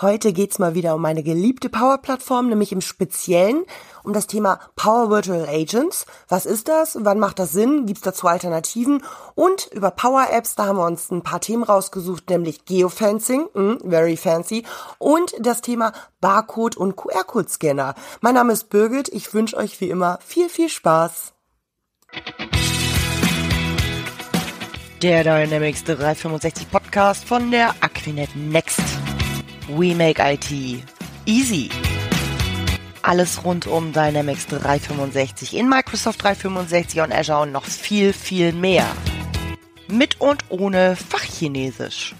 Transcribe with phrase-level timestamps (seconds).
[0.00, 3.64] Heute geht's mal wieder um meine geliebte Power-Plattform, nämlich im Speziellen
[4.04, 6.06] um das Thema Power Virtual Agents.
[6.28, 6.96] Was ist das?
[7.00, 7.84] Wann macht das Sinn?
[7.84, 9.02] Gibt's dazu Alternativen?
[9.34, 13.90] Und über Power Apps, da haben wir uns ein paar Themen rausgesucht, nämlich Geofencing, mm,
[13.90, 14.64] very fancy,
[14.98, 17.96] und das Thema Barcode und QR-Code-Scanner.
[18.20, 19.08] Mein Name ist Birgit.
[19.08, 21.32] Ich wünsche euch wie immer viel, viel Spaß.
[25.02, 28.80] Der Dynamics 365 Podcast von der Aquinet Next.
[29.68, 30.50] We make IT
[31.26, 31.68] easy.
[33.02, 38.86] Alles rund um Dynamics 365 in Microsoft 365 und Azure und noch viel, viel mehr.
[39.86, 42.14] Mit und ohne Fachchinesisch.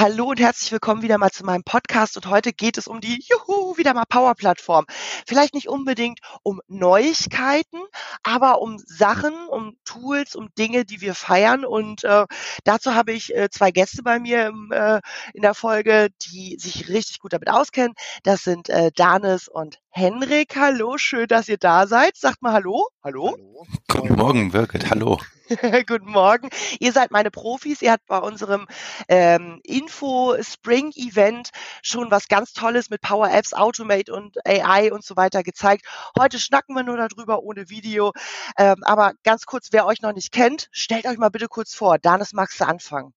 [0.00, 3.22] Hallo und herzlich willkommen wieder mal zu meinem Podcast und heute geht es um die
[3.22, 4.86] Juhu, wieder mal Power Plattform.
[5.26, 7.78] Vielleicht nicht unbedingt um Neuigkeiten,
[8.22, 12.24] aber um Sachen, um Tools, um Dinge, die wir feiern und äh,
[12.64, 15.02] dazu habe ich äh, zwei Gäste bei mir im, äh,
[15.34, 17.92] in der Folge, die sich richtig gut damit auskennen.
[18.22, 20.54] Das sind äh, Danis und Henrik.
[20.56, 22.16] Hallo, schön, dass ihr da seid.
[22.16, 22.88] Sagt mal Hallo.
[23.02, 23.32] Hallo.
[23.32, 23.66] Hallo.
[23.88, 24.88] Guten Morgen, Birgit.
[24.88, 25.18] Hallo.
[25.88, 26.48] Guten Morgen.
[26.78, 27.82] Ihr seid meine Profis.
[27.82, 28.68] Ihr habt bei unserem
[29.08, 31.50] ähm, Info Spring Event
[31.82, 35.86] schon was ganz Tolles mit Power Apps, Automate und AI und so weiter gezeigt.
[36.16, 38.12] Heute schnacken wir nur darüber ohne Video.
[38.56, 41.98] Ähm, aber ganz kurz, wer euch noch nicht kennt, stellt euch mal bitte kurz vor.
[41.98, 43.12] Danis, magst du anfangen?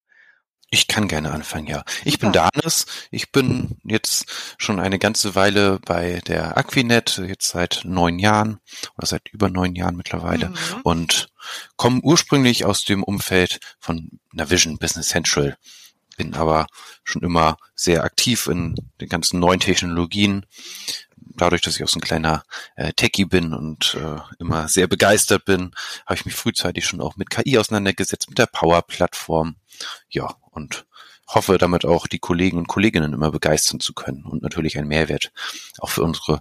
[0.73, 1.83] Ich kann gerne anfangen, ja.
[2.03, 2.87] Ich bin Danis.
[3.11, 4.25] Ich bin jetzt
[4.57, 8.59] schon eine ganze Weile bei der Aquinet, jetzt seit neun Jahren
[8.97, 10.55] oder seit über neun Jahren mittlerweile mhm.
[10.81, 11.29] und
[11.75, 15.59] komme ursprünglich aus dem Umfeld von Navision Business Central.
[16.17, 16.65] Bin aber
[17.03, 20.47] schon immer sehr aktiv in den ganzen neuen Technologien.
[21.15, 22.45] Dadurch, dass ich auch so ein kleiner
[22.77, 25.75] äh, Techie bin und äh, immer sehr begeistert bin,
[26.07, 29.57] habe ich mich frühzeitig schon auch mit KI auseinandergesetzt, mit der Power-Plattform.
[30.09, 30.85] Ja, und
[31.27, 35.31] hoffe damit auch die Kollegen und Kolleginnen immer begeistern zu können und natürlich einen Mehrwert
[35.79, 36.39] auch für unsere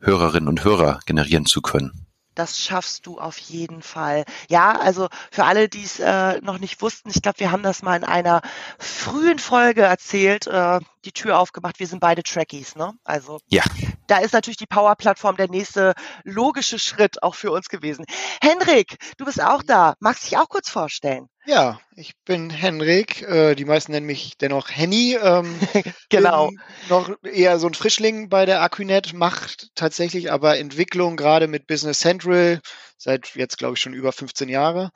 [0.00, 2.06] Hörerinnen und Hörer generieren zu können.
[2.34, 4.24] Das schaffst du auf jeden Fall.
[4.48, 7.82] Ja, also für alle, die es äh, noch nicht wussten, ich glaube, wir haben das
[7.82, 8.42] mal in einer
[8.78, 11.80] frühen Folge erzählt, äh, die Tür aufgemacht.
[11.80, 12.92] Wir sind beide Trackies, ne?
[13.04, 13.62] Also ja.
[14.06, 18.04] da ist natürlich die Power-Plattform der nächste logische Schritt auch für uns gewesen.
[18.42, 19.94] Henrik, du bist auch da.
[20.00, 21.28] Magst dich auch kurz vorstellen?
[21.46, 23.22] Ja, ich bin Henrik.
[23.22, 25.16] Äh, die meisten nennen mich dennoch Henny.
[25.20, 25.58] Ähm,
[26.10, 26.50] genau.
[26.90, 32.00] noch eher so ein Frischling bei der Aquinet, macht tatsächlich aber Entwicklung gerade mit Business
[32.00, 32.60] Central
[32.98, 34.90] seit jetzt, glaube ich, schon über 15 Jahre.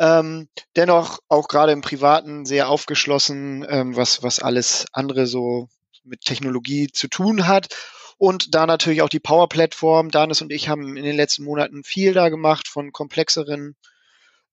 [0.00, 5.68] Ähm, dennoch auch gerade im Privaten sehr aufgeschlossen, ähm, was, was alles andere so
[6.04, 7.68] mit Technologie zu tun hat.
[8.16, 10.10] Und da natürlich auch die Power-Plattform.
[10.10, 13.76] Danis und ich haben in den letzten Monaten viel da gemacht, von komplexeren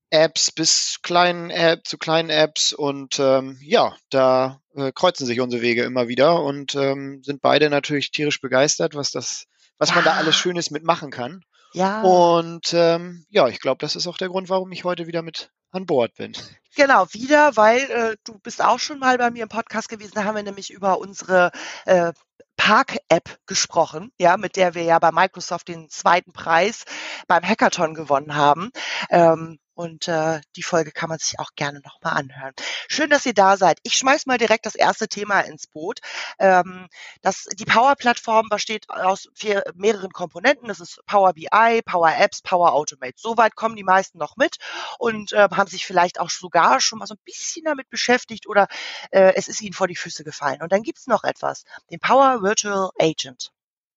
[0.09, 5.61] Apps bis kleinen App zu kleinen Apps und ähm, ja, da äh, kreuzen sich unsere
[5.61, 9.47] Wege immer wieder und ähm, sind beide natürlich tierisch begeistert, was das,
[9.77, 11.43] was man da alles Schönes mitmachen kann.
[11.73, 12.01] Ja.
[12.01, 15.51] Und ähm, ja, ich glaube, das ist auch der Grund, warum ich heute wieder mit
[15.71, 16.33] an Bord bin.
[16.75, 20.11] Genau, wieder, weil äh, du bist auch schon mal bei mir im Podcast gewesen.
[20.13, 21.49] Da haben wir nämlich über unsere
[21.85, 22.13] äh,
[22.55, 26.85] Park-App gesprochen, ja, mit der wir ja bei Microsoft den zweiten Preis
[27.27, 28.69] beim Hackathon gewonnen haben.
[29.09, 32.53] Ähm, und äh, die Folge kann man sich auch gerne nochmal anhören.
[32.87, 33.77] Schön, dass ihr da seid.
[33.83, 35.99] Ich schmeiß mal direkt das erste Thema ins Boot.
[36.39, 36.87] Ähm,
[37.21, 40.67] das, die Power-Plattform besteht aus vier, mehreren Komponenten.
[40.67, 43.13] Das ist Power BI, Power Apps, Power Automate.
[43.17, 44.57] Soweit kommen die meisten noch mit
[44.97, 48.67] und äh, haben sich vielleicht auch sogar schon mal so ein bisschen damit beschäftigt oder
[49.11, 50.63] äh, es ist ihnen vor die Füße gefallen.
[50.63, 53.51] Und dann gibt's noch etwas, den Power Virtual Agent.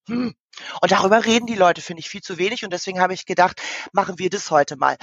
[0.08, 0.34] Hm.
[0.80, 2.64] Und darüber reden die Leute, finde ich, viel zu wenig.
[2.64, 3.60] Und deswegen habe ich gedacht,
[3.92, 4.96] machen wir das heute mal.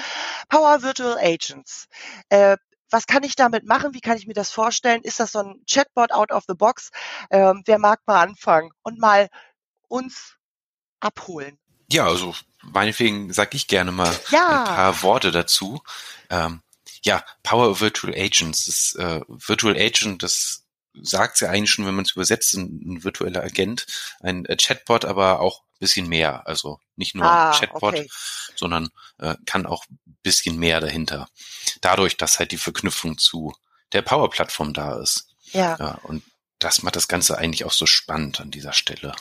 [0.50, 1.88] Power Virtual Agents.
[2.30, 2.58] Äh,
[2.90, 3.94] was kann ich damit machen?
[3.94, 5.02] Wie kann ich mir das vorstellen?
[5.02, 6.90] Ist das so ein Chatbot out of the box?
[7.30, 9.28] Ähm, wer mag mal anfangen und mal
[9.88, 10.36] uns
[11.00, 11.58] abholen?
[11.92, 14.60] Ja, also meinetwegen sage ich gerne mal ja.
[14.60, 15.82] ein paar Worte dazu.
[16.30, 16.62] Ähm,
[17.04, 18.66] ja, Power Virtual Agents.
[18.66, 20.67] Das äh, Virtual Agent, das
[21.02, 23.86] sagt ja eigentlich schon, wenn man es übersetzt, ein, virtueller Agent,
[24.22, 26.48] ein äh, Chatbot, aber auch ein bisschen mehr.
[26.48, 28.10] Also nicht nur ah, Chatbot, okay.
[28.56, 28.90] sondern
[29.20, 31.28] äh, kann auch ein bisschen mehr dahinter.
[31.82, 33.54] Dadurch, dass halt die Verknüpfung zu
[33.94, 35.28] der Power-Plattform da ist.
[35.52, 35.78] Ja.
[35.80, 36.00] ja.
[36.04, 36.24] Und
[36.60, 39.16] das macht das Ganze eigentlich auch so spannend an dieser Stelle.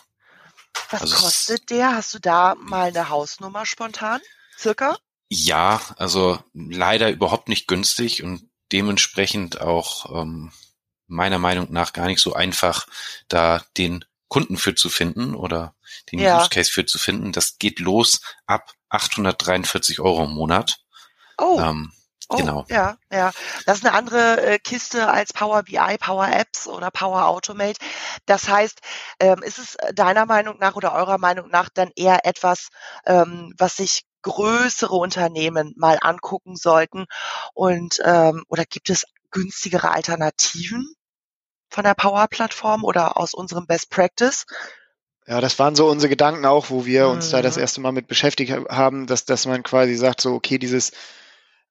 [0.90, 1.94] Was also kostet der?
[1.94, 4.20] Hast du da mal eine Hausnummer spontan?
[4.58, 4.96] Circa?
[5.28, 10.52] Ja, also leider überhaupt nicht günstig und dementsprechend auch ähm,
[11.06, 12.86] meiner Meinung nach gar nicht so einfach,
[13.28, 15.74] da den Kunden für zu finden oder
[16.10, 16.38] den ja.
[16.40, 17.32] Use Case für zu finden.
[17.32, 20.78] Das geht los ab 843 Euro im Monat.
[21.38, 21.60] Oh.
[21.60, 21.92] Ähm,
[22.28, 22.64] Oh, genau.
[22.68, 23.30] Ja, ja.
[23.66, 27.78] Das ist eine andere äh, Kiste als Power BI, Power Apps oder Power Automate.
[28.26, 28.80] Das heißt,
[29.20, 32.70] ähm, ist es deiner Meinung nach oder eurer Meinung nach dann eher etwas,
[33.06, 37.06] ähm, was sich größere Unternehmen mal angucken sollten?
[37.54, 40.94] Und ähm, oder gibt es günstigere Alternativen
[41.68, 44.46] von der Power-Plattform oder aus unserem Best Practice?
[45.26, 47.62] Ja, das waren so unsere Gedanken auch, wo wir uns da das mhm.
[47.62, 50.92] erste Mal mit beschäftigt haben, dass, dass man quasi sagt, so, okay, dieses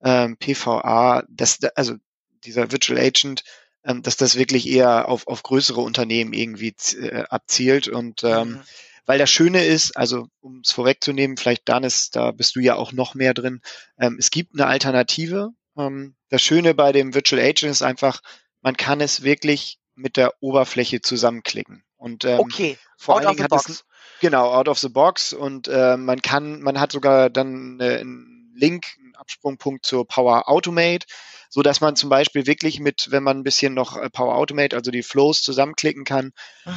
[0.03, 1.95] ähm, PVA, das, also
[2.43, 3.43] dieser Virtual Agent,
[3.85, 7.87] ähm, dass das wirklich eher auf, auf größere Unternehmen irgendwie äh, abzielt.
[7.87, 8.61] Und ähm, mhm.
[9.05, 12.91] weil das Schöne ist, also um es vorwegzunehmen, vielleicht Danis, da bist du ja auch
[12.91, 13.61] noch mehr drin,
[13.97, 15.51] ähm, es gibt eine Alternative.
[15.77, 18.21] Ähm, das Schöne bei dem Virtual Agent ist einfach,
[18.61, 21.83] man kann es wirklich mit der Oberfläche zusammenklicken.
[21.97, 22.77] Und ähm, okay.
[22.97, 23.69] vor out allen Dingen hat box.
[23.69, 23.85] es
[24.19, 28.53] genau out of the box und äh, man kann, man hat sogar dann äh, einen
[28.55, 28.85] Link,
[29.15, 31.07] Absprungpunkt zur Power Automate,
[31.49, 34.75] so dass man zum Beispiel wirklich mit, wenn man ein bisschen noch äh, Power Automate,
[34.75, 36.31] also die Flows zusammenklicken kann,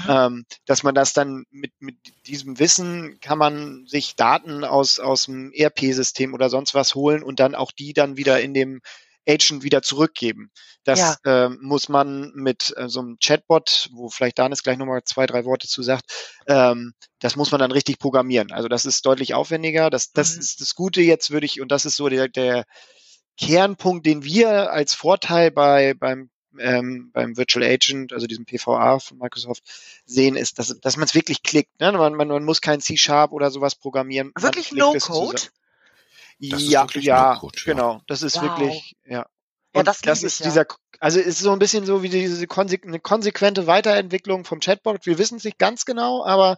[0.09, 5.25] ähm, dass man das dann mit, mit diesem Wissen kann man sich Daten aus, aus
[5.25, 8.81] dem ERP-System oder sonst was holen und dann auch die dann wieder in dem
[9.29, 10.51] Agent wieder zurückgeben.
[10.85, 11.17] Das ja.
[11.27, 15.45] ähm, muss man mit äh, so einem Chatbot, wo vielleicht Danis gleich nochmal zwei, drei
[15.45, 16.05] Worte zu sagt,
[16.47, 18.53] ähm, das muss man dann richtig programmieren.
[18.53, 19.91] Also das ist deutlich aufwendiger.
[19.91, 20.41] Das, das mhm.
[20.41, 22.65] ist das Gute jetzt, würde ich, und das ist so der, der
[23.39, 29.19] Kernpunkt, den wir als Vorteil bei, beim ähm, beim Virtual Agent, also diesem PVA von
[29.19, 29.63] Microsoft,
[30.05, 31.79] sehen, ist, dass, dass man es wirklich klickt.
[31.81, 31.93] Ne?
[31.93, 34.33] Man, man, man muss kein C-Sharp oder sowas programmieren.
[34.37, 35.43] Wirklich No-Code?
[36.39, 38.01] ja, ja, genau.
[38.07, 38.43] Das ist wow.
[38.43, 39.27] wirklich, ja.
[39.73, 40.67] Und ja, das, das ist ich, dieser,
[40.99, 45.05] also ist so ein bisschen so wie diese konse eine konsequente Weiterentwicklung vom Chatbot.
[45.05, 46.57] Wir wissen es nicht ganz genau, aber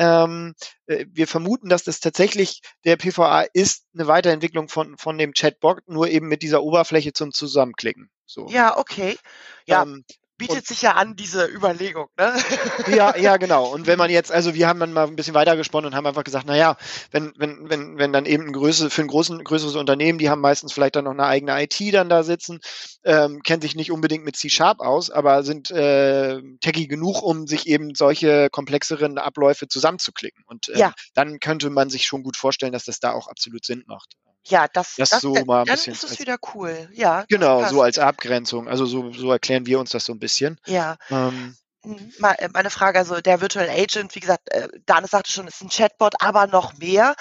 [0.00, 0.54] ähm,
[0.86, 5.86] äh, wir vermuten, dass das tatsächlich der PVA ist eine Weiterentwicklung von, von dem Chatbot,
[5.86, 8.10] nur eben mit dieser Oberfläche zum Zusammenklicken.
[8.24, 8.48] So.
[8.48, 9.18] Ja, okay.
[9.66, 10.06] Ja, ähm,
[10.40, 12.34] bietet und, sich ja an, diese Überlegung, ne?
[12.96, 13.66] Ja, ja, genau.
[13.66, 16.06] Und wenn man jetzt, also wir haben dann mal ein bisschen weiter gesponnen und haben
[16.06, 16.76] einfach gesagt, na ja,
[17.10, 20.40] wenn, wenn, wenn, wenn dann eben ein Größe, für ein großen, größeres Unternehmen, die haben
[20.40, 22.60] meistens vielleicht dann noch eine eigene IT dann da sitzen,
[23.04, 27.66] ähm, kennen sich nicht unbedingt mit C-Sharp aus, aber sind äh, techy genug, um sich
[27.66, 30.42] eben solche komplexeren Abläufe zusammenzuklicken.
[30.46, 30.94] Und äh, ja.
[31.14, 34.16] dann könnte man sich schon gut vorstellen, dass das da auch absolut Sinn macht.
[34.46, 36.88] Ja, das, das, das so mal ein dann bisschen ist es wieder cool.
[36.92, 37.24] Ja.
[37.28, 38.68] Genau, so als Abgrenzung.
[38.68, 40.58] Also so, so erklären wir uns das so ein bisschen.
[40.66, 40.96] Ja.
[41.10, 45.46] Ähm, mhm, äh, meine Frage, also der Virtual Agent, wie gesagt, äh, Danis sagte schon,
[45.46, 47.14] ist ein Chatbot, aber noch mehr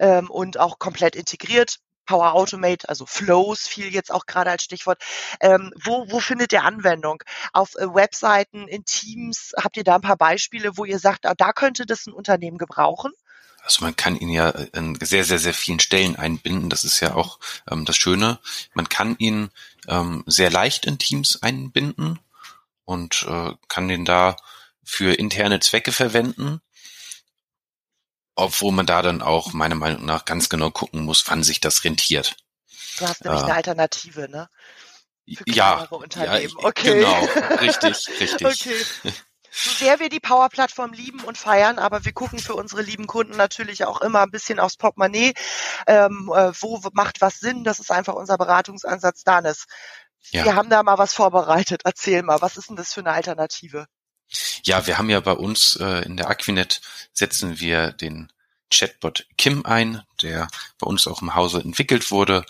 [0.00, 1.78] ähm, und auch komplett integriert.
[2.06, 5.02] Power Automate, also Flows fiel jetzt auch gerade als Stichwort.
[5.40, 7.22] Ähm, wo, wo findet ihr Anwendung?
[7.52, 11.34] Auf äh, Webseiten, in Teams, habt ihr da ein paar Beispiele, wo ihr sagt, ah,
[11.34, 13.12] da könnte das ein Unternehmen gebrauchen?
[13.64, 16.68] Also man kann ihn ja in sehr, sehr, sehr vielen Stellen einbinden.
[16.68, 17.38] Das ist ja auch
[17.70, 18.38] ähm, das Schöne.
[18.74, 19.50] Man kann ihn
[19.88, 22.18] ähm, sehr leicht in Teams einbinden
[22.84, 24.36] und äh, kann den da
[24.84, 26.60] für interne Zwecke verwenden.
[28.34, 31.84] Obwohl man da dann auch meiner Meinung nach ganz genau gucken muss, wann sich das
[31.84, 32.36] rentiert.
[32.98, 34.48] Du hast nämlich äh, eine Alternative, ne?
[35.26, 36.94] Für ja, ja, okay.
[36.96, 37.24] genau,
[37.60, 38.46] richtig, richtig.
[38.46, 39.12] Okay
[39.54, 43.36] so sehr wir die Power-Plattform lieben und feiern, aber wir gucken für unsere lieben Kunden
[43.36, 45.32] natürlich auch immer ein bisschen aufs Portemonnaie.
[45.86, 47.62] Ähm, äh, wo macht was Sinn?
[47.62, 49.66] Das ist einfach unser Beratungsansatz, Danis.
[50.30, 50.44] Ja.
[50.44, 51.82] Wir haben da mal was vorbereitet.
[51.84, 53.86] Erzähl mal, was ist denn das für eine Alternative?
[54.64, 56.80] Ja, wir haben ja bei uns äh, in der Aquinet
[57.12, 58.32] setzen wir den
[58.72, 62.44] Chatbot Kim ein, der bei uns auch im Hause entwickelt wurde,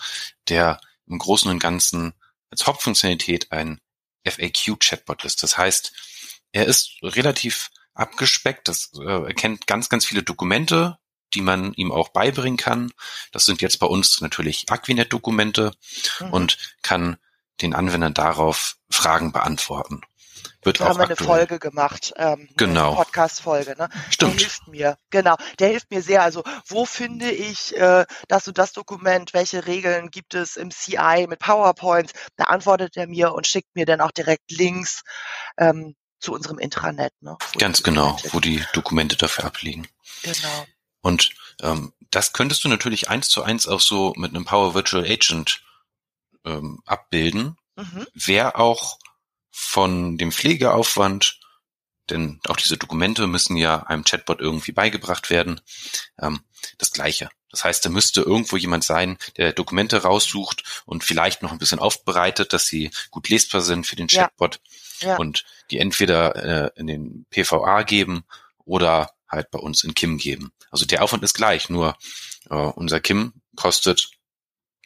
[0.47, 2.13] der im Großen und Ganzen
[2.49, 3.79] als Hauptfunktionalität ein
[4.25, 5.43] FAQ-Chatbot ist.
[5.43, 5.93] Das heißt,
[6.55, 8.69] er ist relativ abgespeckt.
[8.69, 10.97] Das, äh, er kennt ganz, ganz viele Dokumente,
[11.33, 12.91] die man ihm auch beibringen kann.
[13.33, 15.73] Das sind jetzt bei uns natürlich Aquinet-Dokumente
[16.21, 16.33] mhm.
[16.33, 17.17] und kann
[17.61, 20.01] den Anwendern darauf Fragen beantworten.
[20.61, 22.95] Wird da haben wir eine Folge gemacht, ähm, genau.
[22.95, 23.75] Podcast-Folge.
[23.77, 23.89] Ne?
[24.09, 24.33] Stimmt.
[24.33, 25.35] Der hilft mir, genau.
[25.59, 26.23] Der hilft mir sehr.
[26.23, 29.33] Also wo finde ich äh, das und das Dokument?
[29.33, 32.13] Welche Regeln gibt es im CI mit PowerPoint?
[32.37, 35.03] Da antwortet er mir und schickt mir dann auch direkt Links.
[35.57, 35.95] Ähm,
[36.25, 37.13] zu unserem Intranet.
[37.21, 37.37] Ne?
[37.59, 39.87] Ganz genau, wo die Dokumente dafür abliegen.
[40.23, 40.67] Genau.
[41.01, 41.29] Und
[41.61, 45.61] ähm, das könntest du natürlich eins zu eins auch so mit einem Power Virtual Agent
[46.43, 47.57] ähm, abbilden.
[47.75, 48.07] Mhm.
[48.13, 48.97] Wäre auch
[49.51, 51.39] von dem Pflegeaufwand,
[52.09, 55.61] denn auch diese Dokumente müssen ja einem Chatbot irgendwie beigebracht werden,
[56.19, 56.41] ähm,
[56.79, 57.29] das gleiche.
[57.51, 61.79] Das heißt, da müsste irgendwo jemand sein, der Dokumente raussucht und vielleicht noch ein bisschen
[61.79, 64.55] aufbereitet, dass sie gut lesbar sind für den Chatbot.
[64.55, 64.61] Ja
[64.99, 65.17] ja.
[65.17, 68.25] und die entweder äh, in den PVA geben
[68.65, 70.51] oder halt bei uns in Kim geben.
[70.71, 71.97] Also der Aufwand ist gleich, nur
[72.49, 74.09] äh, unser Kim kostet,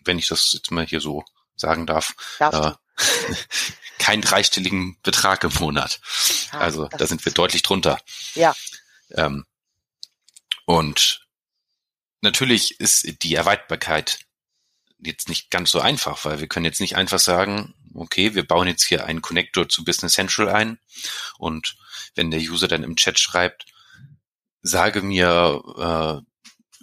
[0.03, 1.23] wenn ich das jetzt mal hier so
[1.55, 2.15] sagen darf.
[2.39, 2.71] Äh,
[3.99, 5.99] keinen dreistelligen Betrag im Monat.
[6.51, 7.99] Ah, also da sind wir deutlich drunter.
[8.33, 8.55] Ja.
[9.11, 9.45] Ähm,
[10.65, 11.27] und
[12.21, 14.19] natürlich ist die Erweiterbarkeit
[14.99, 18.67] jetzt nicht ganz so einfach, weil wir können jetzt nicht einfach sagen, okay, wir bauen
[18.67, 20.79] jetzt hier einen Connector zu Business Central ein
[21.37, 21.75] und
[22.15, 23.65] wenn der User dann im Chat schreibt,
[24.61, 26.29] sage mir, äh,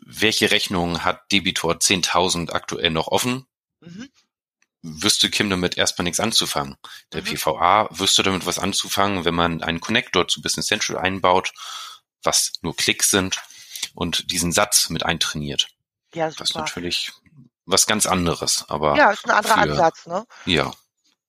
[0.06, 3.46] welche Rechnung hat Debitor 10.000 aktuell noch offen,
[3.80, 4.08] mhm.
[4.82, 6.76] wüsste Kim damit erstmal nichts anzufangen.
[7.12, 7.26] Der mhm.
[7.26, 11.52] PVA wüsste damit was anzufangen, wenn man einen Connector zu Business Central einbaut,
[12.22, 13.42] was nur Klicks sind
[13.94, 15.68] und diesen Satz mit eintrainiert.
[16.14, 16.38] Ja, super.
[16.40, 17.12] Das ist natürlich
[17.66, 18.96] was ganz anderes, aber.
[18.96, 20.24] Ja, ist ein anderer für, Ansatz, ne?
[20.46, 20.72] Ja.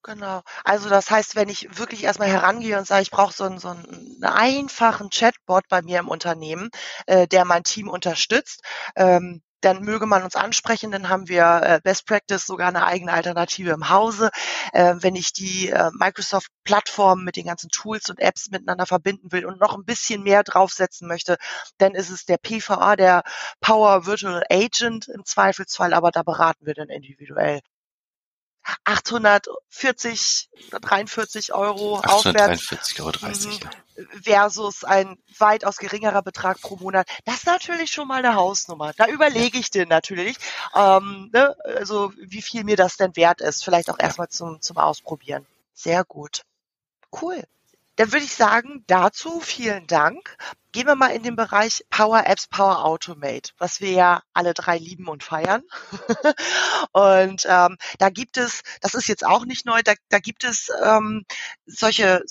[0.04, 0.42] Genau.
[0.64, 3.70] Also das heißt, wenn ich wirklich erstmal herangehe und sage, ich brauche so einen, so
[3.70, 6.70] einen einfachen Chatbot bei mir im Unternehmen,
[7.08, 8.62] äh, der mein Team unterstützt,
[8.96, 13.12] ähm, dann möge man uns ansprechen, dann haben wir äh, Best Practice sogar eine eigene
[13.12, 14.30] Alternative im Hause.
[14.72, 19.46] Äh, wenn ich die äh, Microsoft-Plattform mit den ganzen Tools und Apps miteinander verbinden will
[19.46, 21.38] und noch ein bisschen mehr draufsetzen möchte,
[21.80, 23.24] dann ist es der PVA, der
[23.60, 27.60] Power Virtual Agent im Zweifelsfall, aber da beraten wir dann individuell.
[28.84, 34.22] 840 oder 43 Euro 843,30 Euro 30, mhm.
[34.24, 37.08] versus ein weitaus geringerer Betrag pro Monat.
[37.26, 38.94] Das ist natürlich schon mal eine Hausnummer.
[38.98, 40.38] Da überlege ich dir natürlich,
[40.76, 43.64] ähm, ne, also wie viel mir das denn wert ist.
[43.64, 45.46] Vielleicht auch erstmal zum, zum Ausprobieren.
[45.74, 46.44] Sehr gut.
[47.22, 47.44] Cool.
[47.96, 50.38] Dann würde ich sagen, dazu vielen Dank.
[50.78, 54.78] Gehen wir mal in den Bereich Power Apps, Power Automate, was wir ja alle drei
[54.78, 55.64] lieben und feiern.
[56.92, 60.70] und ähm, da gibt es, das ist jetzt auch nicht neu, da, da gibt es
[60.84, 61.26] ähm,
[61.66, 62.24] solche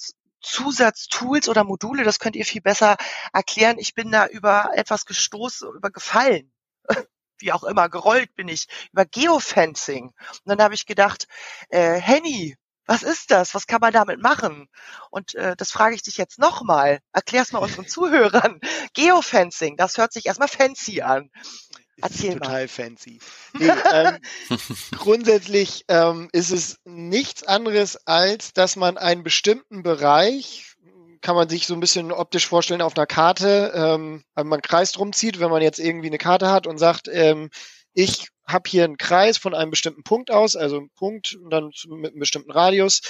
[0.42, 2.96] Zusatztools oder Module, das könnt ihr viel besser
[3.32, 3.80] erklären.
[3.80, 6.52] Ich bin da über etwas gestoßen, über gefallen.
[7.38, 10.04] Wie auch immer, gerollt bin ich über Geofencing.
[10.04, 11.26] Und dann habe ich gedacht,
[11.70, 13.54] äh, Henny, was ist das?
[13.54, 14.68] Was kann man damit machen?
[15.10, 17.00] Und äh, das frage ich dich jetzt nochmal.
[17.12, 18.60] Erklär's mal unseren Zuhörern.
[18.94, 21.30] Geofencing, das hört sich erstmal fancy an.
[22.00, 22.68] Erzähl total mal.
[22.68, 23.20] fancy.
[23.54, 24.18] Nee, ähm,
[24.98, 30.74] grundsätzlich ähm, ist es nichts anderes, als dass man einen bestimmten Bereich,
[31.22, 34.62] kann man sich so ein bisschen optisch vorstellen auf einer Karte, ähm, wenn man einen
[34.62, 37.48] Kreis drum zieht, wenn man jetzt irgendwie eine Karte hat und sagt, ähm,
[37.94, 41.72] ich habe hier einen Kreis von einem bestimmten Punkt aus, also einen Punkt und dann
[41.88, 43.00] mit einem bestimmten Radius,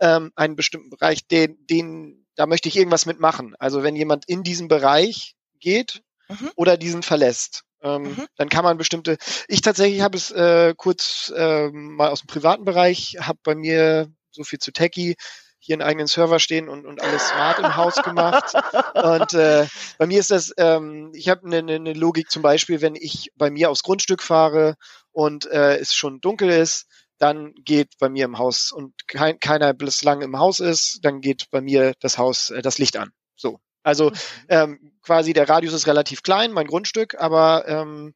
[0.00, 3.54] ähm, einen bestimmten Bereich, den, den, da möchte ich irgendwas mitmachen.
[3.58, 6.50] Also wenn jemand in diesen Bereich geht mhm.
[6.56, 8.26] oder diesen verlässt, ähm, mhm.
[8.36, 9.18] dann kann man bestimmte.
[9.48, 14.10] Ich tatsächlich habe es äh, kurz äh, mal aus dem privaten Bereich, habe bei mir
[14.30, 15.16] so viel zu Techie,
[15.64, 18.52] hier einen eigenen Server stehen und, und alles smart im Haus gemacht.
[18.94, 19.66] Und äh,
[19.98, 23.50] bei mir ist das, ähm, ich habe eine, eine Logik zum Beispiel, wenn ich bei
[23.50, 24.76] mir aufs Grundstück fahre
[25.12, 26.86] und äh, es schon dunkel ist,
[27.18, 31.50] dann geht bei mir im Haus und kein, keiner bislang im Haus ist, dann geht
[31.50, 33.12] bei mir das Haus äh, das Licht an.
[33.34, 33.58] So.
[33.82, 34.12] Also
[34.48, 38.14] ähm, quasi der Radius ist relativ klein, mein Grundstück, aber ähm,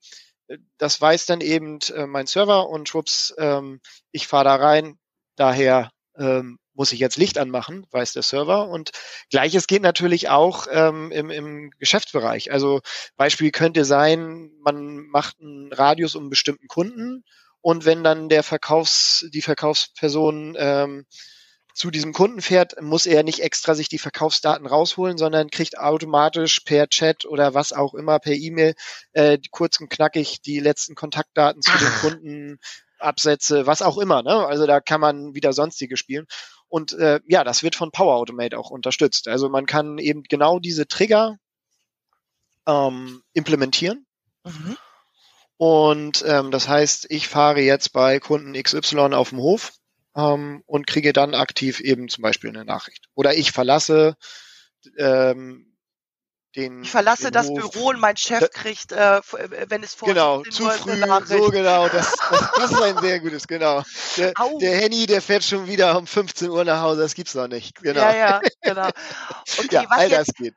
[0.76, 3.80] das weiß dann eben äh, mein Server und schwupps, ähm,
[4.12, 4.98] ich fahre da rein,
[5.36, 8.68] daher ähm, muss ich jetzt Licht anmachen, weiß der Server.
[8.68, 8.92] Und
[9.30, 12.52] gleiches geht natürlich auch ähm, im, im Geschäftsbereich.
[12.52, 12.80] Also
[13.16, 17.24] Beispiel könnte sein, man macht einen Radius um einen bestimmten Kunden
[17.60, 21.06] und wenn dann der Verkaufs, die Verkaufsperson ähm,
[21.74, 26.60] zu diesem Kunden fährt, muss er nicht extra sich die Verkaufsdaten rausholen, sondern kriegt automatisch
[26.60, 28.74] per Chat oder was auch immer, per E-Mail,
[29.12, 32.58] äh, kurz und knackig die letzten Kontaktdaten zu dem Kunden,
[33.00, 34.22] Absätze, was auch immer.
[34.22, 34.46] Ne?
[34.46, 36.26] Also da kann man wieder sonstige spielen.
[36.68, 39.28] Und äh, ja, das wird von Power Automate auch unterstützt.
[39.28, 41.38] Also man kann eben genau diese Trigger
[42.66, 44.06] ähm, implementieren.
[44.44, 44.76] Mhm.
[45.56, 49.72] Und ähm, das heißt, ich fahre jetzt bei Kunden XY auf dem Hof
[50.14, 53.08] ähm, und kriege dann aktiv eben zum Beispiel eine Nachricht.
[53.14, 54.16] Oder ich verlasse
[54.98, 55.67] ähm,
[56.58, 57.72] den, ich verlasse den das Hof.
[57.72, 59.22] Büro und mein Chef kriegt, äh, äh
[59.68, 63.46] wenn es vor Genau, zu früh, so genau, das, das, das, ist ein sehr gutes,
[63.46, 63.82] genau.
[64.16, 67.48] Der, der Henny, der fährt schon wieder um 15 Uhr nach Hause, das gibt's noch
[67.48, 68.00] nicht, genau.
[68.00, 68.88] Ja, ja, genau.
[69.58, 70.54] Okay, ja, was, all jetzt, das geht.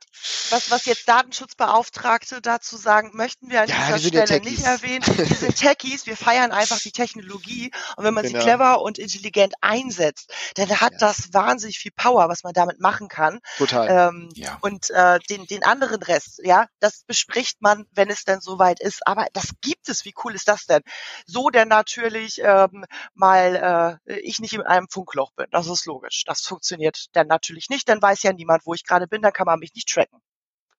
[0.50, 5.02] Was, was jetzt Datenschutzbeauftragte dazu sagen, möchten wir an ja, dieser Stelle nicht erwähnen.
[5.06, 8.38] Wir sind Techies, wir feiern einfach die Technologie und wenn man genau.
[8.38, 10.98] sie clever und intelligent einsetzt, dann hat ja.
[10.98, 13.40] das wahnsinnig viel Power, was man damit machen kann.
[13.58, 14.08] Total.
[14.08, 14.58] Ähm, ja.
[14.60, 18.80] Und äh, den, den anderen anderen Rest, ja, das bespricht man, wenn es denn soweit
[18.80, 19.06] ist.
[19.06, 20.04] Aber das gibt es.
[20.04, 20.82] Wie cool ist das denn?
[21.26, 22.84] So denn natürlich ähm,
[23.14, 25.46] mal äh, ich nicht in einem Funkloch bin.
[25.50, 26.24] Das ist logisch.
[26.26, 27.88] Das funktioniert dann natürlich nicht.
[27.88, 29.22] Dann weiß ja niemand, wo ich gerade bin.
[29.22, 30.20] Dann kann man mich nicht tracken.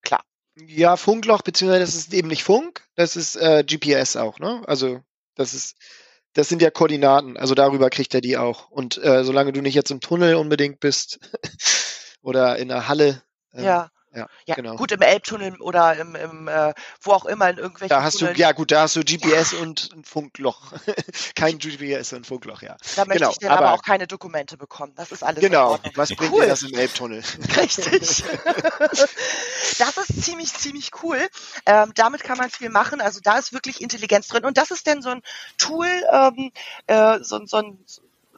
[0.01, 0.24] Klar.
[0.55, 4.62] Ja, Funkloch, beziehungsweise das ist eben nicht Funk, das ist äh, GPS auch, ne?
[4.67, 5.01] Also
[5.34, 5.75] das ist
[6.34, 8.70] das sind ja Koordinaten, also darüber kriegt er die auch.
[8.70, 11.20] Und äh, solange du nicht jetzt im Tunnel unbedingt bist
[12.22, 13.89] oder in der Halle, ähm, ja.
[14.15, 14.75] Ja, ja genau.
[14.75, 18.36] gut, im Elbtunnel oder im, im äh, wo auch immer in irgendwelchen Da hast Tunneln.
[18.36, 19.60] du, ja gut, da hast du GPS ja.
[19.60, 20.74] und ein Funkloch.
[21.36, 22.77] Kein GPS und Funkloch, ja.
[22.96, 24.93] Da möchte genau, ich dann aber, aber, auch keine Dokumente bekommen.
[24.96, 26.41] Das ist alles Genau, was bringt cool.
[26.41, 27.24] dir das im Elbtunnel?
[27.58, 28.24] Richtig.
[29.79, 31.20] das ist ziemlich, ziemlich cool.
[31.65, 33.01] Ähm, damit kann man viel machen.
[33.01, 34.46] Also da ist wirklich Intelligenz drin.
[34.46, 35.22] Und das ist denn so ein
[35.58, 36.51] Tool, ähm,
[36.88, 37.84] äh, so, so ein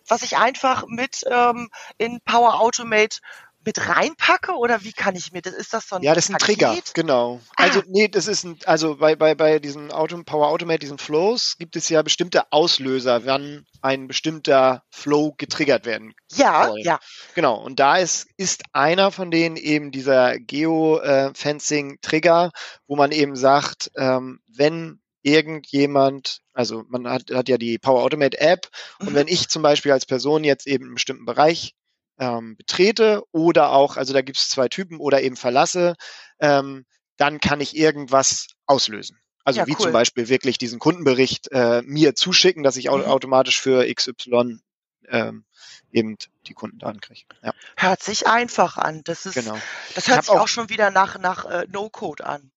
[0.08, 3.20] was ich einfach mit ähm, in Power Automate
[3.66, 6.32] mit reinpacke oder wie kann ich mir das ist das so ein Ja, das ist
[6.32, 6.58] ein Paket?
[6.58, 7.42] Trigger, genau.
[7.58, 7.64] Ah.
[7.64, 11.56] Also nee, das ist ein also bei bei bei diesen Auto Power Automate diesen Flows
[11.58, 16.80] gibt es ja bestimmte Auslöser, wann ein bestimmter Flow getriggert werden Ja, soll.
[16.82, 17.00] ja.
[17.34, 22.52] Genau, und da ist ist einer von denen eben dieser Geo äh, Fencing Trigger,
[22.88, 28.40] wo man eben sagt, ähm, wenn irgendjemand, also man hat, hat ja die Power Automate
[28.40, 28.68] App
[29.00, 29.16] und mhm.
[29.16, 31.74] wenn ich zum Beispiel als Person jetzt eben einen bestimmten Bereich
[32.20, 35.96] ähm, betrete oder auch, also da gibt es zwei Typen oder eben verlasse,
[36.40, 36.86] ähm,
[37.18, 39.20] dann kann ich irgendwas auslösen.
[39.44, 39.82] Also ja, wie cool.
[39.82, 43.04] zum Beispiel wirklich diesen Kundenbericht äh, mir zuschicken, dass ich mhm.
[43.04, 44.60] automatisch für XY
[45.08, 45.46] ähm,
[45.92, 46.18] eben
[46.48, 47.26] die Kundendaten kriege.
[47.44, 47.54] Ja.
[47.78, 49.02] Hört sich einfach an.
[49.04, 49.58] Das ist, genau.
[49.94, 52.52] das hört sich auch, auch, schon wieder nach, nach äh, No-Code an.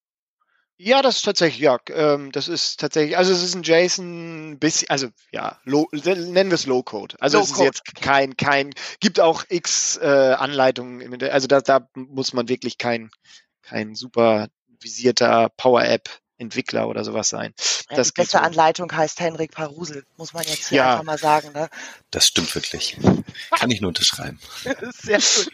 [0.81, 4.89] Ja, das ist tatsächlich, ja, ähm, das ist tatsächlich, also es ist ein JSON bisschen,
[4.89, 7.17] also ja, low, nennen wir es Low Code.
[7.19, 8.71] Also Low es ist jetzt kein, kein,
[9.01, 10.07] gibt auch X äh,
[10.39, 13.11] Anleitungen, also da, da muss man wirklich kein,
[13.63, 14.47] kein super
[14.81, 16.09] visierter Power App
[16.39, 17.53] Entwickler oder sowas sein.
[17.91, 20.93] Ja, das die beste Anleitung heißt Henrik Parusel, muss man jetzt hier ja.
[20.93, 21.53] einfach mal sagen.
[21.53, 21.69] Ne?
[22.11, 22.97] Das stimmt wirklich.
[23.51, 24.39] Kann ich nur unterschreiben.
[25.03, 25.53] Sehr gut.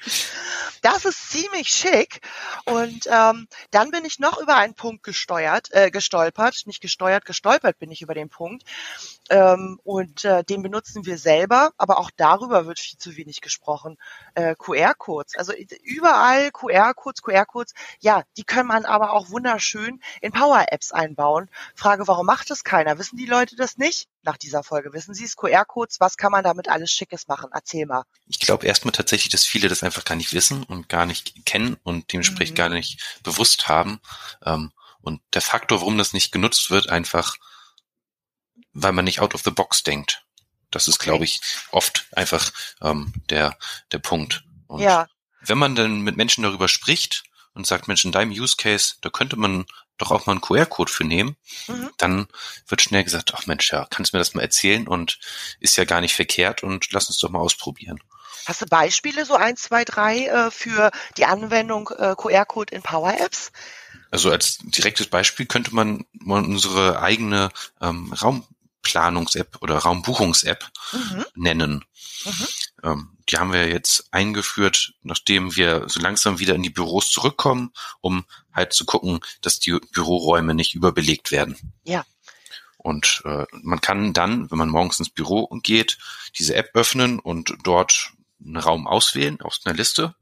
[0.83, 2.21] Das ist ziemlich schick.
[2.67, 7.79] Und ähm, dann bin ich noch über einen Punkt gesteuert, äh, gestolpert, nicht gesteuert, gestolpert
[7.79, 8.65] bin ich über den Punkt.
[9.31, 13.97] Ähm, und äh, den benutzen wir selber, aber auch darüber wird viel zu wenig gesprochen.
[14.35, 20.33] Äh, QR-Codes, also überall QR-Codes, QR-Codes, ja, die kann man aber auch wunderschön in
[20.75, 21.49] Power-Apps einbauen.
[21.75, 22.99] Frage, warum macht das keiner?
[22.99, 24.09] Wissen die Leute das nicht?
[24.23, 27.51] Nach dieser Folge wissen sie es, QR-Codes, was kann man damit alles Schickes machen?
[27.53, 28.05] Erzähl mal.
[28.27, 31.77] Ich glaube erstmal tatsächlich, dass viele das einfach gar nicht wissen und gar nicht kennen
[31.83, 32.63] und dementsprechend mhm.
[32.63, 34.01] gar nicht bewusst haben.
[34.45, 37.37] Ähm, und der Faktor, warum das nicht genutzt wird, einfach
[38.73, 40.25] weil man nicht out of the box denkt.
[40.71, 41.11] Das ist, okay.
[41.11, 42.51] glaube ich, oft einfach
[42.83, 43.57] ähm, der,
[43.93, 44.43] der Punkt.
[44.67, 45.07] Und ja.
[45.43, 47.23] wenn man dann mit Menschen darüber spricht
[47.53, 49.67] und sagt, Mensch, in deinem Use Case, da könnte man
[49.99, 51.37] doch auch mal einen QR-Code für nehmen,
[51.69, 51.91] mhm.
[51.99, 52.27] dann
[52.69, 55.19] wird schnell gesagt, ach Mensch, ja, kannst du mir das mal erzählen und
[55.61, 58.01] ist ja gar nicht verkehrt und lass uns doch mal ausprobieren.
[58.47, 63.15] Hast du Beispiele, so eins, zwei, drei, äh, für die Anwendung äh, QR-Code in Power
[63.19, 63.53] Apps?
[64.11, 68.47] Also als direktes Beispiel könnte man unsere eigene ähm, Raum
[68.85, 71.25] Planungs-App oder Raumbuchungs-App mhm.
[71.35, 71.85] nennen.
[72.25, 72.47] Mhm.
[72.85, 77.73] Ähm, die haben wir jetzt eingeführt, nachdem wir so langsam wieder in die Büros zurückkommen,
[78.01, 81.75] um halt zu gucken, dass die Büroräume nicht überbelegt werden.
[81.85, 82.05] Ja.
[82.77, 85.99] Und äh, man kann dann, wenn man morgens ins Büro geht,
[86.39, 88.13] diese App öffnen und dort
[88.45, 90.15] einen Raum auswählen aus einer Liste.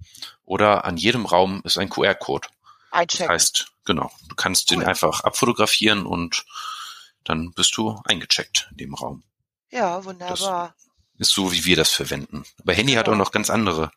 [0.45, 2.47] Oder an jedem Raum ist ein QR-Code.
[2.93, 3.27] Einchecken.
[3.27, 4.79] Das heißt, genau, du kannst cool.
[4.79, 6.45] den einfach abfotografieren und
[7.25, 9.23] dann bist du eingecheckt in dem Raum.
[9.71, 10.75] Ja, wunderbar.
[11.19, 12.45] Das ist so, wie wir das verwenden.
[12.61, 13.01] Aber Handy ja.
[13.01, 13.91] hat auch noch ganz andere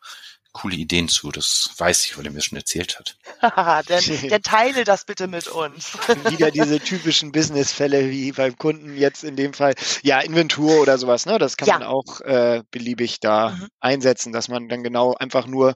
[0.56, 1.30] coole Ideen zu.
[1.30, 3.18] Das weiß ich, weil er mir schon erzählt hat.
[3.88, 5.92] dann, dann teile das bitte mit uns.
[6.30, 9.74] Wieder diese typischen Businessfälle wie beim Kunden jetzt in dem Fall.
[10.02, 11.26] Ja, Inventur oder sowas.
[11.26, 11.38] Ne?
[11.38, 11.78] Das kann ja.
[11.78, 13.68] man auch äh, beliebig da mhm.
[13.80, 15.74] einsetzen, dass man dann genau einfach nur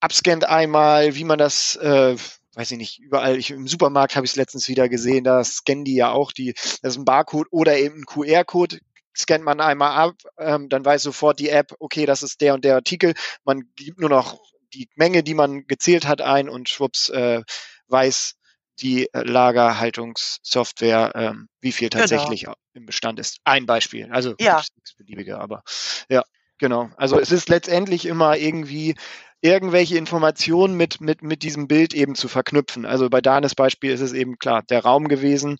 [0.00, 2.16] abscannt einmal, wie man das äh,
[2.54, 5.84] weiß ich nicht, überall, ich, im Supermarkt habe ich es letztens wieder gesehen, da scannen
[5.84, 8.78] die ja auch die, das ist ein Barcode oder eben ein QR-Code,
[9.16, 12.64] scannt man einmal ab, ähm, dann weiß sofort die App, okay, das ist der und
[12.64, 14.40] der Artikel, man gibt nur noch
[14.72, 17.42] die Menge, die man gezählt hat, ein und schwupps äh,
[17.88, 18.34] weiß
[18.80, 22.02] die Lagerhaltungssoftware, ähm, wie viel genau.
[22.02, 22.54] tatsächlich genau.
[22.72, 23.38] im Bestand ist.
[23.44, 24.56] Ein Beispiel, also ja.
[24.56, 25.62] nichts beliebige, aber
[26.08, 26.24] ja,
[26.58, 26.90] genau.
[26.96, 28.96] Also es ist letztendlich immer irgendwie
[29.40, 32.84] irgendwelche Informationen mit, mit, mit diesem Bild eben zu verknüpfen.
[32.84, 35.58] Also bei Danes Beispiel ist es eben klar, der Raum gewesen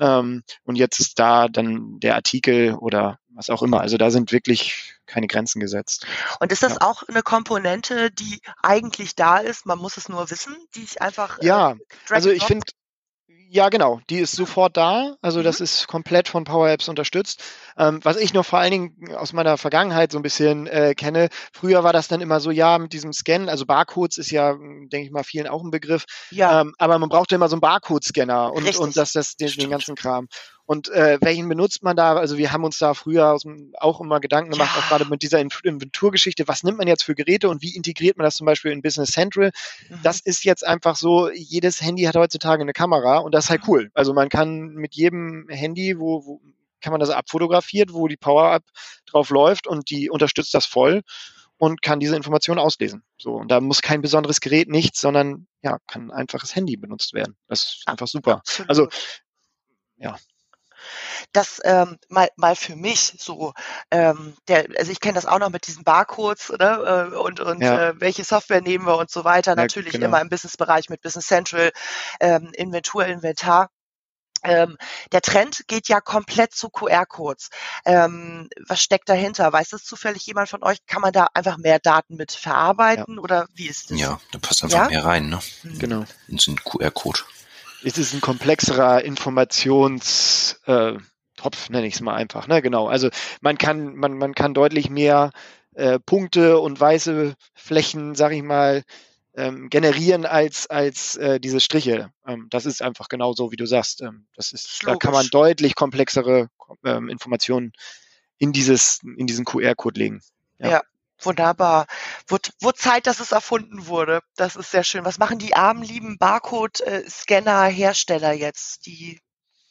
[0.00, 3.80] ähm, und jetzt da dann der Artikel oder was auch immer.
[3.80, 6.06] Also da sind wirklich keine Grenzen gesetzt.
[6.40, 6.80] Und ist das ja.
[6.80, 11.38] auch eine Komponente, die eigentlich da ist, man muss es nur wissen, die ich einfach.
[11.38, 11.76] Äh, ja, äh,
[12.10, 12.66] also ich finde,
[13.50, 14.00] ja, genau.
[14.10, 15.16] Die ist sofort da.
[15.22, 15.64] Also das mhm.
[15.64, 17.42] ist komplett von Power Apps unterstützt.
[17.76, 21.28] Ähm, was ich noch vor allen Dingen aus meiner Vergangenheit so ein bisschen äh, kenne,
[21.52, 25.02] früher war das dann immer so, ja, mit diesem Scan, also Barcodes ist ja, denke
[25.02, 26.04] ich mal, vielen auch ein Begriff.
[26.30, 26.60] Ja.
[26.60, 29.94] Ähm, aber man brauchte immer so einen Barcode-Scanner und, und das, das, den, den ganzen
[29.94, 30.28] Kram.
[30.68, 32.16] Und äh, welchen benutzt man da?
[32.16, 33.38] Also wir haben uns da früher
[33.78, 34.82] auch immer Gedanken gemacht, ja.
[34.82, 38.26] auch gerade mit dieser Inventurgeschichte, was nimmt man jetzt für Geräte und wie integriert man
[38.26, 39.50] das zum Beispiel in Business Central?
[39.88, 40.00] Mhm.
[40.02, 43.62] Das ist jetzt einfach so, jedes Handy hat heutzutage eine Kamera und das ist halt
[43.62, 43.68] mhm.
[43.70, 43.90] cool.
[43.94, 46.42] Also man kann mit jedem Handy, wo, wo
[46.82, 48.64] kann man das abfotografiert, wo die Power-Up
[49.06, 51.00] drauf läuft und die unterstützt das voll
[51.56, 53.02] und kann diese Informationen auslesen.
[53.16, 57.14] So, und da muss kein besonderes Gerät, nichts, sondern ja, kann ein einfaches Handy benutzt
[57.14, 57.36] werden.
[57.46, 58.40] Das ist einfach super.
[58.40, 58.68] Absolut.
[58.68, 58.88] Also,
[59.96, 60.18] ja.
[61.32, 63.52] Das ähm, mal, mal für mich so,
[63.90, 67.60] ähm, der, also ich kenne das auch noch mit diesen Barcodes ne, äh, und, und
[67.62, 67.88] ja.
[67.88, 69.52] äh, welche Software nehmen wir und so weiter.
[69.52, 70.06] Ja, Natürlich genau.
[70.06, 71.72] immer im Businessbereich mit Business Central,
[72.20, 73.70] ähm, Inventur, Inventar.
[74.44, 74.76] Ähm,
[75.12, 77.50] der Trend geht ja komplett zu QR-Codes.
[77.84, 79.52] Ähm, was steckt dahinter?
[79.52, 80.78] Weiß das zufällig jemand von euch?
[80.86, 83.20] Kann man da einfach mehr Daten mit verarbeiten ja.
[83.20, 83.98] oder wie ist das?
[83.98, 84.88] Ja, da passt einfach ja?
[84.88, 85.40] mehr rein, ne?
[85.62, 85.78] Mhm.
[85.78, 86.04] Genau.
[86.28, 87.20] In so einen QR-Code.
[87.84, 92.48] Es ist ein komplexerer Informationstopf, äh, nenne ich es mal einfach.
[92.48, 92.62] Ne?
[92.62, 92.88] Genau.
[92.88, 93.08] Also
[93.40, 95.30] man kann, man, man kann deutlich mehr
[95.74, 98.82] äh, Punkte und weiße Flächen, sag ich mal,
[99.34, 102.10] ähm, generieren als, als äh, diese Striche.
[102.26, 104.02] Ähm, das ist einfach genau so, wie du sagst.
[104.02, 106.50] Ähm, das ist, da kann man deutlich komplexere
[106.84, 107.72] ähm, Informationen
[108.38, 110.22] in dieses, in diesen QR-Code legen.
[110.58, 110.70] Ja.
[110.70, 110.82] ja.
[111.20, 111.86] Wunderbar.
[112.26, 114.22] Wurde, wurde Zeit, dass es erfunden wurde.
[114.36, 115.04] Das ist sehr schön.
[115.04, 118.86] Was machen die armen, lieben Barcode-Scanner-Hersteller jetzt?
[118.86, 119.20] Die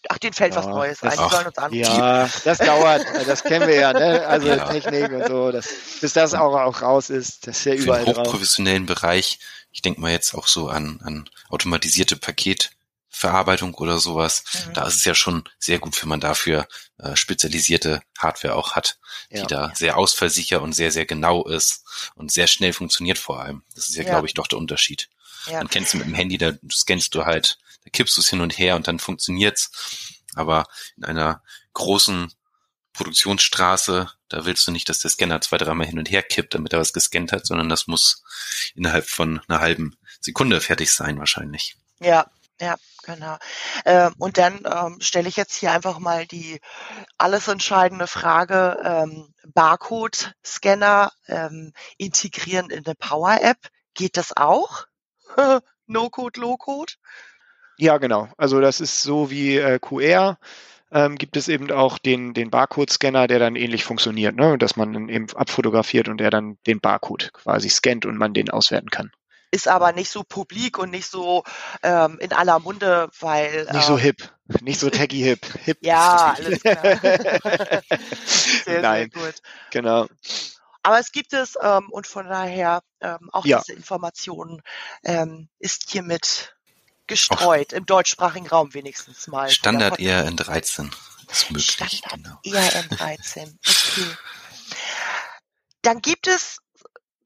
[0.10, 1.12] ach, den fällt ja, was Neues ein.
[1.12, 1.80] Die sollen uns anrufen.
[1.80, 3.06] Ja, das dauert.
[3.26, 4.26] Das kennen wir ja, ne?
[4.28, 4.70] Also ja.
[4.70, 5.52] Technik und so.
[5.52, 5.68] Das,
[6.02, 9.02] bis das auch, auch raus ist, das ist ja überall Für den hochprofessionellen drauf.
[9.02, 9.40] Bereich,
[9.72, 12.16] ich denke mal jetzt auch so an, an automatisierte
[13.18, 14.44] Paketverarbeitung oder sowas.
[14.68, 14.74] Mhm.
[14.74, 18.98] Da ist es ja schon sehr gut, wenn man dafür äh, spezialisierte Hardware auch hat,
[19.32, 19.46] die ja.
[19.46, 21.84] da sehr ausfallsicher und sehr, sehr genau ist
[22.16, 23.64] und sehr schnell funktioniert vor allem.
[23.76, 24.10] Das ist ja, ja.
[24.10, 25.10] glaube ich, doch der Unterschied.
[25.48, 25.60] Ja.
[25.60, 28.42] Dann kennst du mit dem Handy, da scannst du halt da kippst du es hin
[28.42, 29.72] und her und dann funktioniert's.
[30.36, 30.66] Aber
[30.98, 31.42] in einer
[31.74, 32.34] großen
[32.92, 36.74] Produktionsstraße, da willst du nicht, dass der Scanner zwei, dreimal hin und her kippt, damit
[36.74, 38.24] er was gescannt hat, sondern das muss
[38.76, 41.78] innerhalb von einer halben Sekunde fertig sein wahrscheinlich.
[42.00, 42.78] Ja, ja,
[43.08, 43.38] genau.
[43.86, 46.60] Ähm, und dann ähm, stelle ich jetzt hier einfach mal die
[47.18, 53.58] alles entscheidende Frage, ähm, Barcode-Scanner ähm, integrieren in eine Power-App.
[53.96, 54.86] Geht das auch?
[55.88, 56.94] No-Code, Low-Code?
[57.78, 58.30] Ja, genau.
[58.38, 60.38] Also das ist so wie äh, QR.
[60.92, 64.58] Ähm, gibt es eben auch den, den Barcode-Scanner, der dann ähnlich funktioniert, ne?
[64.58, 68.90] dass man eben abfotografiert und der dann den Barcode quasi scannt und man den auswerten
[68.90, 69.12] kann.
[69.52, 71.44] Ist aber nicht so publik und nicht so
[71.82, 73.66] ähm, in aller Munde, weil.
[73.66, 74.30] Nicht ähm, so hip,
[74.62, 75.46] nicht so taggy hip.
[75.64, 75.78] hip.
[75.82, 76.84] Ja, alles klar.
[78.66, 79.36] sehr, Nein, sehr gut.
[79.72, 80.08] Genau.
[80.84, 83.60] Aber es gibt es ähm, und von daher ähm, auch ja.
[83.60, 84.62] diese Information
[85.04, 86.56] ähm, ist hiermit
[87.08, 89.50] gestreut, Auf im deutschsprachigen Raum wenigstens mal.
[89.50, 90.92] Standard eher in 13
[91.30, 91.72] ist möglich.
[91.72, 92.40] Standard genau.
[92.44, 94.18] eher in 13, okay.
[95.82, 96.60] Dann gibt es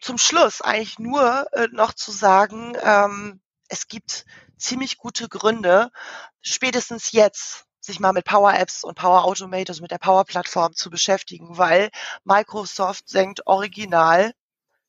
[0.01, 4.25] zum Schluss eigentlich nur äh, noch zu sagen, ähm, es gibt
[4.57, 5.91] ziemlich gute Gründe,
[6.41, 10.73] spätestens jetzt sich mal mit Power Apps und Power Automate, also mit der Power Plattform
[10.75, 11.89] zu beschäftigen, weil
[12.23, 14.33] Microsoft senkt original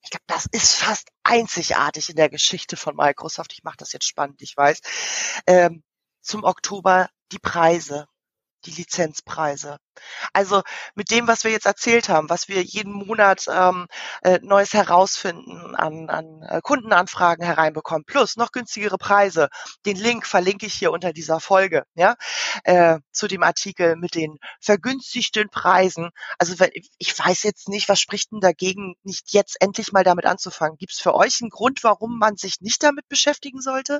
[0.03, 3.53] ich glaube, das ist fast einzigartig in der Geschichte von Microsoft.
[3.53, 4.81] Ich mache das jetzt spannend, ich weiß.
[5.47, 5.83] Ähm,
[6.21, 8.07] zum Oktober die Preise
[8.65, 9.77] die Lizenzpreise.
[10.33, 10.61] Also
[10.95, 13.87] mit dem, was wir jetzt erzählt haben, was wir jeden Monat ähm,
[14.23, 19.49] äh, Neues herausfinden, an, an äh, Kundenanfragen hereinbekommen, plus noch günstigere Preise.
[19.85, 22.15] Den Link verlinke ich hier unter dieser Folge, ja,
[22.63, 26.09] äh, zu dem Artikel mit den vergünstigten Preisen.
[26.37, 30.25] Also wenn, ich weiß jetzt nicht, was spricht denn dagegen, nicht jetzt endlich mal damit
[30.25, 30.77] anzufangen?
[30.77, 33.99] Gibt es für euch einen Grund, warum man sich nicht damit beschäftigen sollte?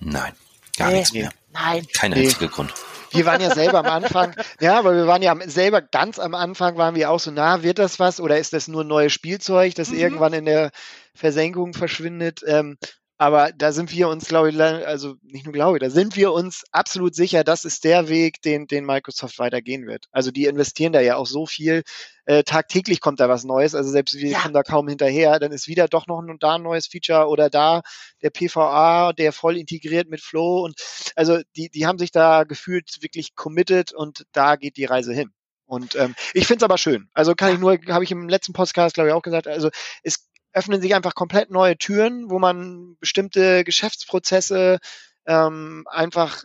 [0.00, 0.34] Nein,
[0.76, 1.30] gar nichts mehr.
[1.56, 1.86] Nein.
[1.92, 2.72] Kein einziger Grund
[3.16, 6.76] wir waren ja selber am Anfang, ja, aber wir waren ja selber ganz am Anfang
[6.76, 9.90] waren wir auch so, na, wird das was oder ist das nur neues Spielzeug, das
[9.90, 9.98] mhm.
[9.98, 10.70] irgendwann in der
[11.14, 12.40] Versenkung verschwindet?
[12.46, 12.76] Ähm,
[13.18, 16.32] aber da sind wir uns, glaube ich, also nicht nur glaube ich, da sind wir
[16.32, 20.06] uns absolut sicher, das ist der Weg, den, den Microsoft weitergehen wird.
[20.10, 21.82] Also die investieren da ja auch so viel.
[22.26, 23.74] Äh, tagtäglich kommt da was Neues.
[23.74, 24.40] Also selbst wir ja.
[24.40, 25.38] kommen da kaum hinterher.
[25.38, 27.82] Dann ist wieder doch noch ein, da ein neues Feature oder da
[28.22, 30.64] der PVA, der voll integriert mit Flow.
[30.64, 30.78] Und
[31.14, 35.30] also die, die haben sich da gefühlt wirklich committed und da geht die Reise hin.
[35.64, 37.08] Und ähm, ich finde es aber schön.
[37.14, 39.70] Also kann ich nur, habe ich im letzten Podcast, glaube ich, auch gesagt, also
[40.02, 44.78] es öffnen sich einfach komplett neue Türen, wo man bestimmte Geschäftsprozesse
[45.26, 46.44] ähm, einfach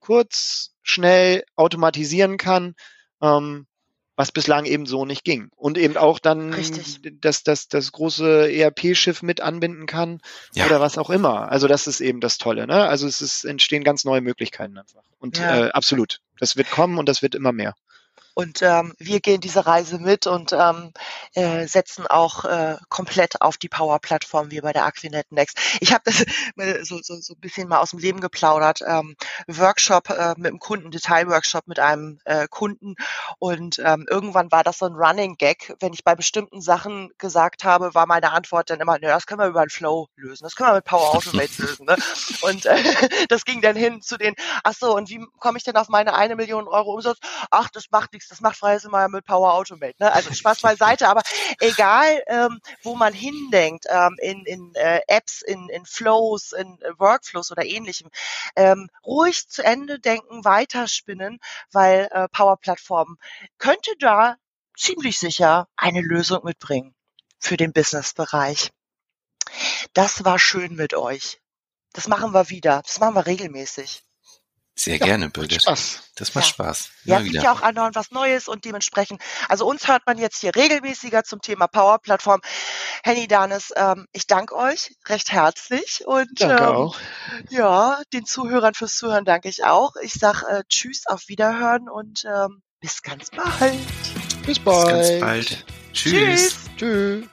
[0.00, 2.74] kurz, schnell automatisieren kann.
[3.22, 3.66] Ähm,
[4.16, 5.48] was bislang eben so nicht ging.
[5.54, 6.52] Und eben auch dann,
[7.20, 10.20] dass das, das große ERP-Schiff mit anbinden kann
[10.54, 10.66] ja.
[10.66, 11.52] oder was auch immer.
[11.52, 12.66] Also das ist eben das Tolle.
[12.66, 12.88] Ne?
[12.88, 15.04] Also es ist, entstehen ganz neue Möglichkeiten einfach.
[15.20, 15.66] Und ja.
[15.66, 17.74] äh, absolut, das wird kommen und das wird immer mehr.
[18.38, 20.92] Und ähm, wir gehen diese Reise mit und ähm,
[21.34, 25.58] äh, setzen auch äh, komplett auf die Power-Plattform wie bei der Aquinet Next.
[25.80, 26.24] Ich habe das
[26.88, 28.78] so, so, so ein bisschen mal aus dem Leben geplaudert.
[28.86, 29.16] Ähm,
[29.48, 32.94] Workshop äh, mit einem Kunden, Detailworkshop mit einem äh, Kunden.
[33.40, 35.74] Und ähm, irgendwann war das so ein Running Gag.
[35.80, 39.40] Wenn ich bei bestimmten Sachen gesagt habe, war meine Antwort dann immer, ne, das können
[39.40, 40.44] wir über einen Flow lösen.
[40.44, 41.86] Das können wir mit Power Automate lösen.
[41.86, 41.96] Ne?
[42.42, 45.74] Und äh, das ging dann hin zu den, ach so, und wie komme ich denn
[45.74, 47.18] auf meine eine Million Euro Umsatz?
[47.50, 49.96] Ach, das macht nichts das macht Freies immer mit Power Automate.
[49.98, 50.12] Ne?
[50.12, 51.22] Also Spaß beiseite, aber
[51.60, 56.98] egal, ähm, wo man hindenkt, ähm, in, in äh, Apps, in, in Flows, in äh,
[56.98, 58.10] Workflows oder ähnlichem,
[58.56, 61.40] ähm, ruhig zu Ende denken, weiterspinnen,
[61.72, 63.18] weil äh, Power Plattform
[63.58, 64.36] könnte da
[64.76, 66.94] ziemlich sicher eine Lösung mitbringen
[67.38, 68.70] für den Businessbereich.
[69.92, 71.40] Das war schön mit euch.
[71.92, 72.82] Das machen wir wieder.
[72.82, 74.04] Das machen wir regelmäßig.
[74.78, 75.62] Sehr ja, gerne, Birgit.
[75.62, 76.02] Spaß.
[76.14, 76.50] Das macht ja.
[76.50, 76.90] Spaß.
[77.04, 77.42] Immer ja, wieder.
[77.42, 81.40] ja auch andauernd was Neues und dementsprechend, also uns hört man jetzt hier regelmäßiger zum
[81.40, 82.40] Thema Power Plattform.
[83.02, 86.96] Henny Danes, ähm, ich danke euch recht herzlich und danke ähm, auch.
[87.50, 89.96] ja, den Zuhörern fürs Zuhören danke ich auch.
[90.02, 93.74] Ich sag äh, Tschüss, auf Wiederhören und ähm, bis ganz bald.
[94.46, 94.86] Bis bald.
[94.86, 95.64] Bis ganz bald.
[95.92, 96.12] Tschüss.
[96.12, 96.56] Tschüss.
[96.76, 97.28] Tschüss.